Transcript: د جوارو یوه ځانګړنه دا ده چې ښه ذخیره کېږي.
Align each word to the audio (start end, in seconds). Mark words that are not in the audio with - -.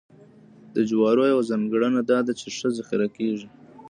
د 0.75 0.77
جوارو 0.89 1.23
یوه 1.31 1.43
ځانګړنه 1.49 2.01
دا 2.09 2.19
ده 2.27 2.33
چې 2.39 2.47
ښه 2.57 2.67
ذخیره 2.77 3.07
کېږي. 3.17 3.47